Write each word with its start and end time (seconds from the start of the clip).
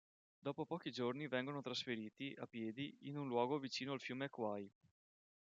Dopo 0.39 0.65
pochi 0.65 0.89
giorni 0.89 1.27
vengono 1.27 1.61
trasferiti, 1.61 2.33
a 2.39 2.47
piedi, 2.47 2.97
in 3.01 3.17
un 3.17 3.27
luogo 3.27 3.59
vicino 3.59 3.91
al 3.91 4.01
fiume 4.01 4.29
Kwai. 4.29 4.67